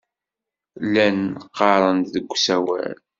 [0.85, 1.19] Llan
[1.57, 2.95] ɣɣaren-d deg usawal.